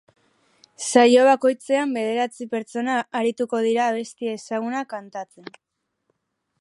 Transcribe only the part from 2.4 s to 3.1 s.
pertsona